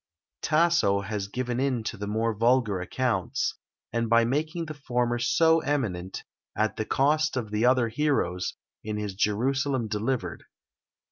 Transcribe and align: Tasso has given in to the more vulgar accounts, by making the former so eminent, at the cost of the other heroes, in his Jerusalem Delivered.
Tasso 0.41 1.01
has 1.01 1.27
given 1.27 1.59
in 1.59 1.83
to 1.83 1.95
the 1.95 2.07
more 2.07 2.33
vulgar 2.33 2.81
accounts, 2.81 3.53
by 4.09 4.25
making 4.25 4.65
the 4.65 4.73
former 4.73 5.19
so 5.19 5.59
eminent, 5.59 6.23
at 6.55 6.75
the 6.75 6.85
cost 6.85 7.37
of 7.37 7.51
the 7.51 7.67
other 7.67 7.87
heroes, 7.87 8.55
in 8.83 8.97
his 8.97 9.13
Jerusalem 9.13 9.87
Delivered. 9.87 10.45